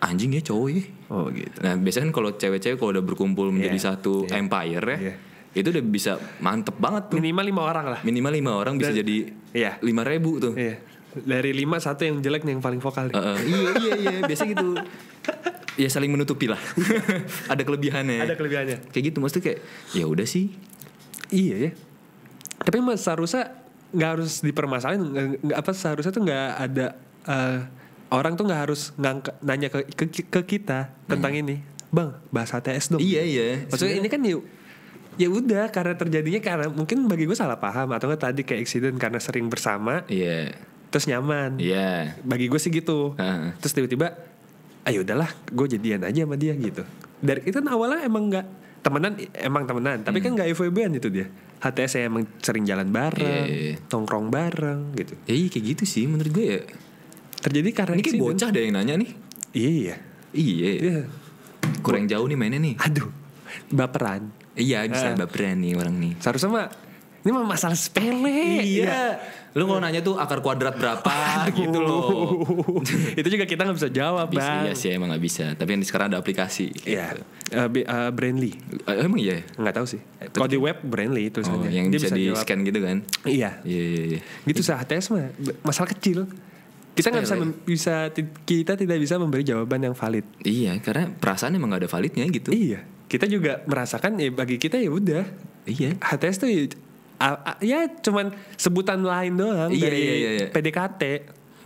anjing 0.00 0.30
ya 0.30 0.42
cowok 0.42 0.68
ya. 0.70 0.82
Oh 1.08 1.26
gitu. 1.28 1.58
Nah 1.58 1.74
biasanya 1.76 2.04
kan 2.06 2.14
kalau 2.14 2.30
cewek-cewek 2.32 2.76
kalau 2.76 2.90
udah 2.90 3.04
berkumpul 3.04 3.50
menjadi 3.50 3.76
Iya, 3.76 3.86
satu 3.90 4.24
iya, 4.24 4.38
empire 4.38 4.84
ya, 4.86 4.96
iya. 5.02 5.14
itu 5.52 5.68
udah 5.68 5.84
bisa 5.84 6.12
mantep 6.38 6.78
banget 6.78 7.10
tuh. 7.10 7.16
Minimal 7.18 7.44
lima 7.44 7.62
orang 7.64 7.86
lah. 7.88 8.00
Minimal 8.00 8.32
lima 8.32 8.52
orang 8.54 8.74
bisa 8.74 8.90
Dan- 8.90 9.02
jadi 9.02 9.16
Iya. 9.52 9.72
lima 9.80 10.00
ribu 10.02 10.38
tuh. 10.38 10.54
Iya. 10.54 10.80
Dari 11.10 11.50
lima 11.50 11.76
satu 11.76 12.06
yang 12.06 12.22
jelek 12.22 12.46
nih 12.46 12.54
yang 12.54 12.62
paling 12.62 12.78
vokal. 12.78 13.10
nih. 13.10 13.12
Heeh, 13.12 13.36
iya 13.44 13.70
iya 13.76 13.94
iya 13.98 14.18
biasa 14.22 14.46
gitu. 14.46 14.78
ya 15.80 15.88
saling 15.88 16.12
menutupi 16.12 16.44
lah. 16.44 16.60
Ada 17.52 17.64
kelebihannya. 17.64 18.20
Ada 18.20 18.34
kelebihannya. 18.36 18.92
Kayak 18.92 19.04
gitu 19.08 19.16
maksudnya 19.24 19.44
kayak 19.48 19.60
ya 19.96 20.04
udah 20.04 20.26
sih. 20.28 20.52
Iya 21.32 21.56
ya. 21.56 21.70
Tapi 22.60 22.84
mas 22.84 23.00
seharusnya 23.00 23.56
nggak 23.96 24.10
harus 24.20 24.44
dipermasalahin. 24.44 25.00
nggak 25.40 25.56
apa 25.56 25.70
seharusnya 25.72 26.12
tuh 26.12 26.22
nggak 26.28 26.48
ada 26.60 26.86
eh, 27.24 27.58
orang 28.12 28.36
tuh 28.36 28.44
nggak 28.44 28.60
harus 28.68 28.92
ngangka, 29.00 29.32
nanya 29.40 29.72
ke, 29.72 29.88
ke 29.96 30.04
ke 30.28 30.40
kita 30.58 30.92
tentang 31.08 31.32
ini. 31.32 31.64
Bang, 31.90 32.14
bahas 32.30 32.52
HTS 32.52 32.94
dong. 32.94 33.00
Iya 33.02 33.22
iya. 33.24 33.48
Maksudnya 33.66 33.98
ini 33.98 34.08
kan 34.12 34.20
ya 34.22 34.38
ya 35.18 35.28
udah 35.28 35.68
karena 35.74 35.98
terjadinya 35.98 36.40
karena 36.40 36.66
mungkin 36.70 37.10
bagi 37.10 37.26
gue 37.26 37.34
salah 37.34 37.58
paham 37.58 37.90
atau 37.92 38.06
nggak 38.08 38.22
tadi 38.22 38.40
kayak 38.46 38.62
accident 38.62 38.96
karena 38.96 39.18
sering 39.18 39.50
bersama 39.50 40.06
Iya. 40.06 40.54
terus 40.90 41.10
nyaman. 41.10 41.58
Iya. 41.58 42.14
Bagi 42.22 42.46
gue 42.46 42.60
sih 42.62 42.70
gitu. 42.70 43.14
Heeh. 43.18 43.54
Terus 43.58 43.74
tiba-tiba, 43.74 44.14
ayo 44.84 45.04
udahlah, 45.04 45.30
gue 45.48 45.66
jadian 45.70 46.04
aja 46.04 46.24
sama 46.24 46.36
dia 46.36 46.56
gitu. 46.56 46.82
Dari 47.20 47.44
itu 47.44 47.56
kan 47.56 47.68
awalnya 47.68 48.04
emang 48.04 48.32
nggak 48.32 48.46
temenan, 48.80 49.12
emang 49.36 49.64
temenan, 49.68 49.98
tapi 50.00 50.18
kan 50.18 50.32
nggak 50.32 50.48
FWB-an 50.56 50.96
itu 50.96 51.08
dia. 51.12 51.28
HTS 51.60 51.90
saya 51.92 52.04
emang 52.08 52.24
sering 52.40 52.64
jalan 52.64 52.88
bareng, 52.88 53.44
Iya, 53.44 53.76
iya. 53.76 53.76
nongkrong 53.92 54.32
bareng 54.32 54.96
gitu. 54.96 55.12
Ya 55.28 55.34
iya 55.36 55.48
kayak 55.52 55.64
gitu 55.76 55.84
sih 55.84 56.08
menurut 56.08 56.32
gue 56.32 56.46
ya. 56.48 56.60
Terjadi 57.40 57.68
karena 57.76 57.94
Ini 58.00 58.04
kayak 58.04 58.20
bocah 58.20 58.48
deh 58.48 58.62
yang 58.64 58.74
nanya 58.80 58.94
nih. 58.96 59.10
Iya. 59.52 59.94
Iya. 60.32 60.70
Iya. 60.80 60.98
Kurang 61.84 62.08
jauh 62.08 62.24
nih 62.24 62.38
mainnya 62.40 62.56
nih. 62.56 62.80
Aduh, 62.80 63.12
baperan. 63.68 64.32
Iya 64.56 64.88
bisa 64.88 65.12
Ah. 65.12 65.16
baperan 65.20 65.60
nih 65.60 65.76
orang 65.76 66.00
nih. 66.00 66.12
Seharusnya 66.16 66.48
mah 66.48 66.66
ini 67.20 67.30
mah 67.30 67.44
masalah 67.46 67.74
sepele. 67.74 68.60
Iya. 68.60 69.20
Lu 69.50 69.66
kalau 69.66 69.78
nanya 69.78 69.98
tuh 69.98 70.14
akar 70.14 70.38
kuadrat 70.38 70.72
berapa 70.72 71.12
gitu 71.52 71.78
loh. 71.78 72.38
itu 73.18 73.28
juga 73.28 73.44
kita 73.44 73.62
nggak 73.62 73.76
bisa 73.76 73.90
jawab, 73.90 74.30
Bisa, 74.30 74.40
bang. 74.40 74.62
iya 74.62 74.72
sih 74.72 74.88
emang 74.88 75.10
gak 75.10 75.20
bisa. 75.20 75.44
Tapi 75.52 75.74
yang 75.74 75.82
sekarang 75.82 76.06
ada 76.08 76.18
aplikasi. 76.18 76.70
Iya. 76.86 77.12
gitu. 77.12 77.22
Eh, 77.50 77.66
bi- 77.68 77.82
eh, 77.82 78.10
Brandly. 78.10 78.52
Eh, 78.86 78.96
emang 79.02 79.18
iya. 79.18 79.42
Nggak 79.54 79.74
tahu 79.74 79.86
sih. 79.88 80.00
Kalau 80.30 80.46
di 80.46 80.54
web 80.54 80.78
Brandly 80.80 81.28
itu 81.28 81.42
Oh, 81.42 81.66
yang 81.66 81.90
bisa, 81.90 82.14
di 82.14 82.30
scan 82.30 82.62
gitu 82.62 82.78
kan? 82.78 83.02
Iya. 83.26 83.58
Iya 83.60 83.82
iya 83.84 84.02
iya. 84.16 84.20
Gitu 84.46 84.62
sah 84.62 84.78
HTS 84.78 85.10
mah 85.10 85.28
masalah 85.60 85.90
kecil. 85.90 86.30
Kita 86.90 87.10
nggak 87.10 87.22
bisa 87.22 87.34
Sepele. 87.34 87.46
mem- 87.48 87.60
bisa 87.64 87.94
kita 88.44 88.72
tidak 88.74 88.98
bisa 88.98 89.14
memberi 89.14 89.42
jawaban 89.42 89.82
yang 89.82 89.94
valid. 89.94 90.26
Iya, 90.40 90.78
karena 90.78 91.10
perasaan 91.10 91.52
emang 91.52 91.70
gak 91.70 91.86
ada 91.86 91.90
validnya 91.90 92.22
gitu. 92.26 92.50
Iya. 92.50 92.86
Kita 93.06 93.26
juga 93.26 93.62
merasakan 93.62 94.14
ya 94.14 94.30
bagi 94.30 94.56
kita 94.56 94.74
ya 94.74 94.88
udah. 94.88 95.26
Iya. 95.66 95.98
HTS 95.98 96.36
tuh 96.38 96.48
ya, 96.48 96.70
a- 97.20 97.40
a- 97.46 97.58
ya 97.60 97.84
cuman 97.94 98.26
sebutan 98.54 98.98
lain 98.98 99.36
doang 99.36 99.68
Iya, 99.68 99.82
dari 99.82 100.00
iya, 100.00 100.14
iya, 100.14 100.30
iya. 100.34 100.46
PDKT. 100.48 101.02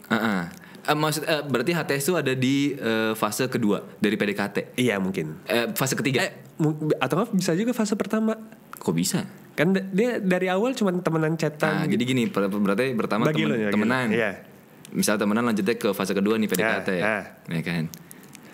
Heeh. 0.05 0.41
Eh, 0.85 0.93
maksud 0.93 1.23
eh, 1.23 1.43
berarti 1.43 1.73
HTS 1.73 2.03
itu 2.05 2.15
ada 2.15 2.33
di 2.35 2.57
eh, 2.73 3.13
fase 3.15 3.47
kedua 3.47 3.81
dari 3.97 4.15
PDKT. 4.15 4.77
Iya 4.77 4.99
mungkin. 4.99 5.41
Eh, 5.45 5.73
fase 5.73 5.95
ketiga. 5.95 6.21
Eh, 6.21 6.33
atau 6.99 7.25
bisa 7.31 7.55
juga 7.55 7.71
fase 7.71 7.95
pertama. 7.95 8.37
Kok 8.75 8.93
bisa? 8.93 9.25
Kan 9.55 9.71
dia 9.89 10.19
dari 10.19 10.47
awal 10.47 10.75
cuman 10.75 10.99
temenan 10.99 11.33
Nah, 11.33 11.41
chatan. 11.41 11.87
jadi 11.87 12.03
gini, 12.05 12.27
berarti 12.27 12.91
pertama 12.93 13.25
Bagi 13.25 13.41
temen- 13.41 13.49
lo 13.49 13.57
ya, 13.57 13.71
temenan. 13.71 14.07
Iya. 14.11 14.31
Misal 14.91 15.15
temenan 15.17 15.43
lanjutnya 15.45 15.75
ke 15.75 15.89
fase 15.91 16.13
kedua 16.13 16.35
nih 16.37 16.47
PDKT. 16.47 16.89
Ya, 16.93 17.39
Ya, 17.49 17.61
kan? 17.63 17.87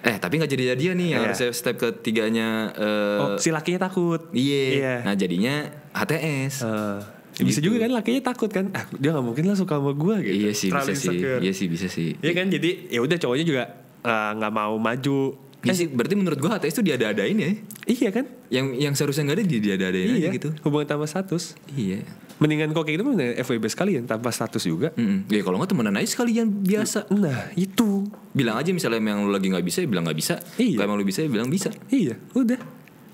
Eh, 0.00 0.16
tapi 0.16 0.36
nggak 0.36 0.48
jadi-jadian 0.48 0.96
nih 0.96 1.08
yang 1.10 1.20
Iya. 1.20 1.28
harusnya 1.28 1.50
step 1.50 1.76
ketiganya 1.76 2.48
eh 2.72 3.18
oh, 3.18 3.36
si 3.36 3.50
lakinya 3.50 3.80
takut. 3.82 4.30
Iya. 4.30 4.64
Iya. 4.70 4.94
Nah, 5.02 5.14
jadinya 5.14 5.54
HTS. 5.92 6.54
Eh, 6.62 6.98
bisa 7.40 7.56
Gitu. 7.56 7.66
juga 7.66 7.80
kan 7.80 7.90
lakinya 7.94 8.22
takut 8.22 8.48
kan 8.48 8.68
ah 8.70 8.84
dia 8.92 9.10
nggak 9.10 9.24
mungkin 9.24 9.44
lah 9.44 9.56
suka 9.56 9.74
sama 9.74 9.92
gue 9.92 10.14
gitu 10.22 10.34
Iya 10.38 10.52
sih, 10.52 10.68
Terlalu 10.68 10.88
bisa 10.90 11.00
sih. 11.06 11.18
Iya 11.40 11.52
sih, 11.52 11.66
bisa 11.66 11.86
sih. 11.88 12.08
Iya 12.16 12.32
kan 12.34 12.46
jadi 12.46 12.70
ya 12.88 13.00
udah 13.00 13.16
cowoknya 13.16 13.44
juga 13.44 13.62
eh, 14.00 14.30
nggak 14.34 14.52
mau 14.52 14.76
maju 14.76 15.20
Iya 15.60 15.72
sih, 15.74 15.86
berarti 15.86 16.16
menurut 16.16 16.36
gua 16.36 16.56
HTS 16.56 16.72
itu 16.74 16.84
diada-adain 16.86 17.36
ya. 17.36 17.52
iya 17.86 18.08
kan 18.08 18.24
Yang 18.48 18.66
yang 18.78 18.92
seharusnya 18.94 19.24
nggak 19.26 19.36
ada 19.36 19.44
dia 19.46 19.60
diada-adain 19.62 20.08
aja 20.10 20.16
iya 20.18 20.30
gitu. 20.30 20.48
hubungan 20.62 20.86
tanpa 20.86 21.04
status 21.04 21.52
Iya. 21.70 22.00
mendingan 22.36 22.72
kok 22.72 22.80
kayak 22.82 22.96
gitu 22.96 23.04
mendingan 23.06 23.36
FWB 23.38 23.64
sekalian 23.66 24.02
tanpa 24.04 24.28
status 24.30 24.64
juga 24.64 24.88
Mm-mm. 24.94 25.28
Ya 25.28 25.40
kalau 25.40 25.56
nggak 25.56 25.70
temenan 25.70 25.92
aja 25.94 26.08
sekalian 26.10 26.48
biasa. 26.60 27.08
nah 27.10 27.52
itu 27.54 28.08
Bilang 28.30 28.56
aja 28.56 28.68
misalnya 28.70 28.96
emang 28.98 29.20
lu 29.22 29.30
lagi 29.30 29.48
nggak 29.48 29.60
bisa, 29.60 29.78
ya 29.78 29.86
bilang 29.86 30.04
nggak 30.04 30.16
bisa. 30.16 30.40
Iya. 30.56 30.76
Kalau 30.76 30.86
emang 30.86 30.98
lu 30.98 31.04
bisa, 31.04 31.20
ya 31.20 31.28
bilang 31.28 31.48
bisa. 31.48 31.68
iya 31.90 32.16
udah 32.32 32.60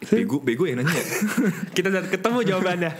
Bego, 0.06 0.38
bego 0.38 0.64
ya 0.64 0.78
nanya. 0.78 0.94
kita 1.76 1.90
udah 1.90 2.06
ketemu 2.06 2.38
jawabannya 2.46 2.90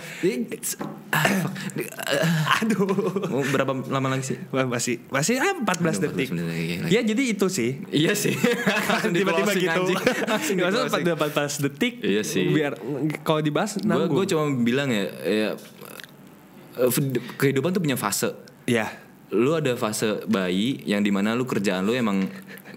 aduh 2.61 2.83
Mau 3.31 3.43
berapa 3.47 3.73
lama 3.87 4.09
lagi 4.11 4.35
sih? 4.35 4.39
Wah, 4.51 4.67
masih 4.67 4.99
masih 5.09 5.39
ah, 5.39 5.55
14 5.55 5.63
Aduh, 5.63 6.11
detik 6.11 6.29
14 6.35 6.35
detik, 6.35 6.79
iya, 6.89 6.91
ya 6.91 7.01
jadi 7.07 7.23
itu 7.31 7.47
sih 7.47 7.71
Iya 7.91 8.13
sih. 8.19 8.35
Tiba-tiba 9.15 9.53
gitu 9.55 9.81
Maksudnya 10.27 10.91
closing. 10.91 11.15
14 11.15 11.65
detik 11.69 11.95
Iya 12.03 12.23
sih. 12.27 12.51
biar 12.51 12.75
kalau 13.23 13.41
dibahas 13.41 13.79
Gue 13.79 13.87
nanggung 13.87 14.17
gue 14.17 14.27
cuma 14.27 14.45
bilang 14.63 14.89
ya, 14.91 15.07
ya 15.23 15.51
eh, 16.77 16.91
kehidupan 17.39 17.71
tuh 17.71 17.83
punya 17.83 17.97
fase. 17.97 18.35
ya 18.67 18.91
Lu 19.31 19.55
ada 19.55 19.75
fase 19.75 20.23
bayi 20.27 20.83
yang 20.87 21.03
di 21.03 21.11
mana 21.11 21.35
lu 21.35 21.47
kerjaan 21.47 21.83
lu 21.83 21.95
emang 21.95 22.27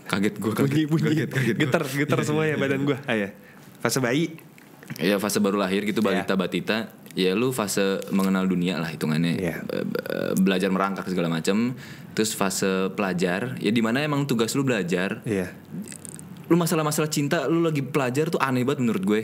kaget 0.09 0.35
gue 0.41 0.51
bunyi 0.57 0.83
bunyi 0.89 1.05
kaget, 1.13 1.29
kaget 1.29 1.55
gua. 1.55 1.63
getar 1.69 1.83
getar 1.85 2.19
semua 2.25 2.43
ya 2.49 2.57
badan 2.57 2.81
gua 2.81 2.97
ah, 3.05 3.13
ya 3.13 3.29
fase 3.79 3.99
bayi 3.99 4.35
Ya 4.97 5.15
fase 5.15 5.37
baru 5.37 5.55
lahir 5.55 5.85
gitu 5.85 6.01
balita 6.01 6.33
batita. 6.33 6.89
Ya 7.13 7.33
lu 7.33 7.49
fase 7.49 8.01
mengenal 8.09 8.45
dunia 8.45 8.75
lah 8.75 8.89
hitungannya. 8.89 9.37
Iya. 9.37 9.55
Be- 9.61 9.85
be- 9.85 10.05
Belajar 10.39 10.69
merangkak 10.69 11.05
segala 11.05 11.29
macam. 11.29 11.77
Terus 12.11 12.33
fase 12.33 12.89
pelajar. 12.91 13.53
Ya 13.57 13.69
di 13.69 13.79
mana 13.79 14.01
emang 14.01 14.25
tugas 14.25 14.51
lu 14.51 14.61
belajar. 14.61 15.21
iya 15.23 15.53
Lu 16.45 16.57
masalah-masalah 16.57 17.05
cinta 17.07 17.45
lu 17.45 17.61
lagi 17.61 17.79
pelajar 17.79 18.27
tuh 18.27 18.41
aneh 18.41 18.65
banget 18.65 18.81
menurut 18.81 19.03
gue. 19.03 19.21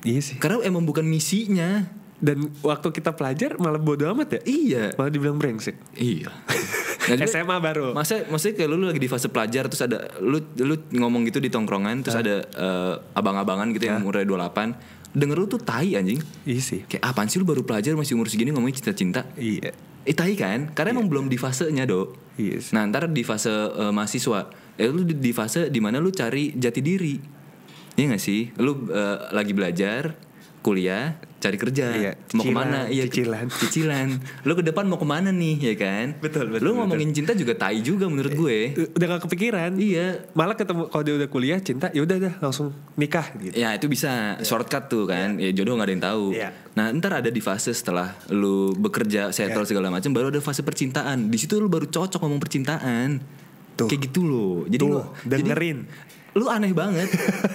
iya 0.00 0.20
sih 0.20 0.38
Karena 0.38 0.62
emang 0.62 0.82
bukan 0.82 1.02
misinya. 1.02 1.90
dan 2.20 2.36
waktu 2.60 2.92
kita 2.92 3.10
pelajar 3.12 3.56
malah 3.56 3.80
bodo 3.80 4.04
amat 4.06 4.36
ya 4.36 4.40
Iya. 4.44 4.84
malah 4.94 5.08
dibilang 5.08 5.36
brengsek 5.36 5.74
Iya. 5.92 6.28
Nah, 7.00 7.16
SMA 7.24 7.56
baru 7.64 7.96
Masa 7.96 8.28
maksudnya 8.28 8.60
kayak 8.60 8.68
lu, 8.68 8.76
lu 8.76 8.86
lagi 8.92 9.00
di 9.00 9.08
fase 9.08 9.32
pelajar 9.32 9.72
terus 9.72 9.80
ada 9.80 10.04
lu 10.20 10.36
lu 10.60 10.74
ngomong 10.92 11.24
gitu 11.32 11.40
di 11.40 11.48
tongkrongan 11.48 12.04
terus 12.04 12.20
ada 12.20 12.44
eh, 12.44 12.94
abang-abangan 13.16 13.72
gitu 13.72 13.88
yang 13.88 14.04
umurnya 14.04 14.28
28 14.28 15.10
denger 15.10 15.36
lu 15.42 15.46
tuh 15.50 15.58
tai 15.58 15.98
anjing. 15.98 16.22
iya 16.46 16.62
sih 16.62 16.86
Kayak 16.86 17.02
apaan 17.02 17.26
sih 17.26 17.42
lu 17.42 17.46
baru 17.48 17.66
pelajar 17.66 17.98
masih 17.98 18.14
umur 18.14 18.30
segini 18.30 18.54
ngomongin 18.54 18.78
cinta-cinta? 18.78 19.26
iya 19.34 19.74
Eh 20.08 20.16
tai 20.16 20.32
kan? 20.32 20.72
Karena 20.72 20.96
emang 20.96 21.12
belum 21.12 21.28
di 21.28 21.36
fasenya, 21.36 21.84
Dok. 21.84 22.40
Iya 22.40 22.56
sih. 22.56 22.72
Nah, 22.72 22.88
ntar 22.88 23.12
di 23.12 23.20
fase 23.20 23.52
eh, 23.52 23.92
mahasiswa, 23.92 24.48
ya 24.80 24.88
lu 24.88 25.04
di, 25.04 25.12
di 25.12 25.32
fase 25.36 25.68
di 25.68 25.76
mana 25.76 26.00
lu 26.00 26.08
cari 26.08 26.56
jati 26.56 26.80
diri. 26.80 27.20
Iya 28.00 28.16
gak 28.16 28.22
sih? 28.22 28.48
Lu 28.56 28.88
eh, 28.88 29.18
lagi 29.36 29.52
belajar, 29.52 30.16
kuliah, 30.60 31.16
cari 31.36 31.56
kerja. 31.56 31.86
Iya, 31.90 32.12
mau 32.32 32.44
cicilan, 32.44 32.44
ke 32.44 32.52
mana? 32.52 32.78
Iya, 32.86 33.04
cicilan. 33.06 33.46
Cicilan. 33.60 34.08
Lu 34.42 34.52
ke 34.52 34.62
depan 34.62 34.84
mau 34.84 34.96
ke 34.96 35.04
mana 35.04 35.28
nih, 35.28 35.56
ya 35.58 35.74
kan? 35.74 36.06
Betul, 36.16 36.48
betul, 36.48 36.62
Lu 36.62 36.76
ngomongin 36.76 37.10
cinta 37.10 37.32
juga 37.32 37.52
tai 37.54 37.80
juga 37.80 38.06
menurut 38.06 38.30
gue. 38.30 38.58
udah 38.92 39.06
gak 39.10 39.22
kepikiran 39.24 39.72
Iya. 39.74 40.28
malah 40.30 40.52
ketemu 40.52 40.86
kalau 40.86 41.00
dia 41.00 41.14
udah 41.16 41.28
kuliah 41.28 41.58
cinta 41.58 41.88
ya 41.88 42.00
udah 42.00 42.16
dah 42.18 42.34
langsung 42.38 42.68
nikah 42.94 43.24
gitu 43.36 43.56
Ya 43.56 43.72
itu 43.72 43.86
bisa 43.86 44.36
shortcut 44.40 44.86
tuh 44.86 45.04
kan 45.04 45.36
Ya 45.36 45.48
jodoh 45.50 45.74
gak 45.74 45.88
ada 45.88 45.92
yang 45.92 46.04
tahu 46.04 46.24
Iya. 46.32 46.48
Nah 46.72 46.92
ntar 46.92 47.16
ada 47.16 47.28
di 47.28 47.40
fase 47.40 47.72
setelah 47.72 48.12
lu 48.28 48.72
bekerja 48.74 49.30
settle 49.30 49.64
segala 49.64 49.88
macam 49.88 50.12
Baru 50.12 50.28
ada 50.28 50.38
fase 50.38 50.60
percintaan 50.60 51.26
Di 51.26 51.38
situ 51.38 51.56
lu 51.56 51.66
baru 51.66 51.86
cocok 51.86 52.20
ngomong 52.20 52.38
percintaan 52.38 53.08
Tuh. 53.80 53.88
Kayak 53.88 54.00
gitu 54.10 54.20
loh 54.28 54.54
Jadi 54.68 54.84
Tuh, 54.84 55.04
jadi 55.24 55.42
dengerin. 55.44 55.78
Lu 56.36 56.46
aneh 56.46 56.72
banget 56.76 57.08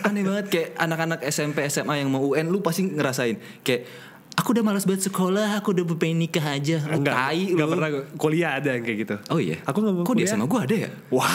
Aneh 0.07 0.23
banget 0.25 0.45
Kayak 0.51 0.69
anak-anak 0.75 1.19
SMP 1.29 1.63
SMA 1.71 2.03
yang 2.03 2.09
mau 2.11 2.25
UN 2.25 2.51
Lu 2.51 2.59
pasti 2.59 2.89
ngerasain 2.89 3.37
Kayak 3.63 3.87
Aku 4.35 4.51
udah 4.51 4.61
malas 4.61 4.83
banget 4.83 5.07
sekolah, 5.07 5.55
aku 5.55 5.71
udah 5.71 5.83
pengen 5.95 6.19
nikah 6.19 6.43
aja. 6.43 6.83
Enggak, 6.91 7.15
tai 7.15 7.49
enggak 7.49 7.67
pernah. 7.71 7.89
Kuliah 8.13 8.51
ada 8.59 8.75
yang 8.75 8.83
kayak 8.83 8.97
gitu. 9.01 9.15
Oh 9.31 9.39
iya. 9.39 9.63
Aku 9.63 9.79
nggak 9.79 9.93
mau 9.95 10.03
Kok 10.03 10.11
dia 10.11 10.27
kuliah. 10.27 10.29
sama 10.29 10.45
gue 10.45 10.59
ada 10.59 10.75
ya? 10.75 10.89
Wah. 11.07 11.31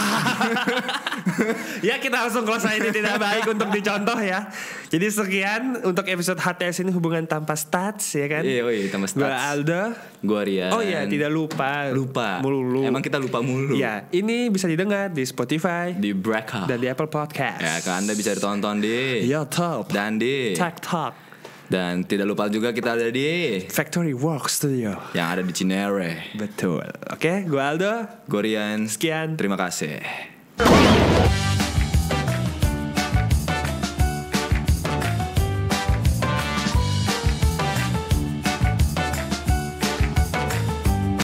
ya 1.88 1.96
kita 1.96 2.16
langsung 2.20 2.44
close 2.44 2.68
aja 2.68 2.76
ini 2.76 2.92
tidak 2.92 3.16
baik 3.16 3.44
untuk 3.48 3.68
dicontoh 3.70 4.18
ya. 4.20 4.52
Jadi 4.86 5.06
sekian 5.08 5.62
untuk 5.80 6.04
episode 6.04 6.36
HTS 6.36 6.84
ini 6.84 6.92
hubungan 6.92 7.24
tanpa 7.24 7.56
stats 7.56 8.12
ya 8.12 8.26
kan. 8.28 8.42
Iya, 8.44 8.60
oh 8.62 8.70
iya, 8.70 8.86
tanpa 8.88 9.08
Gua 9.08 9.16
stats. 9.16 9.42
Aldo. 9.48 9.82
Gue 10.20 10.40
Rian. 10.44 10.70
Oh 10.70 10.82
iya, 10.84 11.00
tidak 11.08 11.30
lupa. 11.32 11.88
lupa. 11.90 12.44
Mulu. 12.44 12.84
Emang 12.84 13.00
kita 13.00 13.16
lupa 13.16 13.40
mulu. 13.40 13.74
Ya, 13.74 14.04
ini 14.10 14.52
bisa 14.52 14.68
didengar 14.68 15.08
di 15.08 15.24
Spotify 15.24 15.96
Di 15.96 16.12
Breakout. 16.12 16.68
dan 16.68 16.76
di 16.76 16.86
Apple 16.86 17.08
Podcast. 17.08 17.64
Ya 17.64 17.80
kan 17.80 18.04
Anda 18.04 18.12
bisa 18.12 18.36
ditonton 18.36 18.84
di 18.84 19.24
YouTube. 19.24 19.88
dan 19.88 20.20
di 20.20 20.52
TikTok. 20.52 21.29
Dan 21.70 22.02
tidak 22.02 22.26
lupa 22.26 22.50
juga 22.50 22.74
kita 22.74 22.98
ada 22.98 23.06
di 23.14 23.62
Factory 23.70 24.10
Work 24.10 24.50
Studio. 24.50 24.98
yang 25.14 25.38
ada 25.38 25.42
di 25.46 25.54
Cinere. 25.54 26.34
Betul. 26.34 26.82
Oke, 27.14 27.46
gua 27.46 27.70
Aldo. 27.70 27.94
Gorian. 28.26 28.90
Sekian. 28.90 29.38
Terima 29.38 29.54
kasih. 29.54 30.02